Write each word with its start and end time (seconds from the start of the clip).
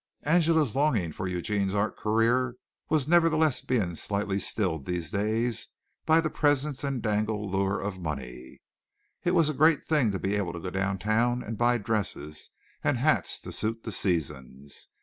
Angela's 0.23 0.75
longing 0.75 1.11
for 1.11 1.27
Eugene's 1.27 1.75
art 1.75 1.95
career 1.95 2.55
was 2.89 3.07
nevertheless 3.07 3.61
being 3.61 3.93
slightly 3.93 4.39
stilled 4.39 4.87
these 4.87 5.11
days 5.11 5.67
by 6.07 6.19
the 6.19 6.29
presence 6.31 6.83
and 6.83 7.03
dangled 7.03 7.51
lure 7.51 7.79
of 7.79 7.99
money. 7.99 8.61
It 9.23 9.35
was 9.35 9.47
a 9.47 9.53
great 9.53 9.83
thing 9.83 10.11
to 10.11 10.17
be 10.17 10.35
able 10.37 10.53
to 10.53 10.59
go 10.59 10.71
downtown 10.71 11.43
and 11.43 11.55
buy 11.55 11.77
dresses 11.77 12.49
and 12.83 12.97
hats 12.97 13.39
to 13.41 13.51
suit 13.51 13.83
the 13.83 13.91
seasons. 13.91 14.87